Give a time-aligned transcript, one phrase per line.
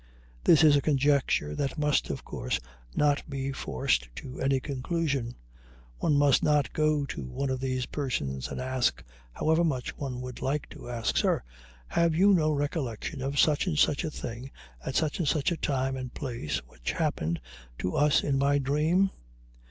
[0.43, 2.59] This is a conjecture that must, of course,
[2.95, 5.35] not be forced to any conclusion.
[5.99, 10.41] One must not go to one of these persons and ask, however much one would
[10.41, 11.43] like to ask: "Sir,
[11.85, 14.49] have you no recollection of such and such a thing,
[14.83, 17.39] at such and such a time and place, which happened
[17.77, 19.11] to us in my dream?"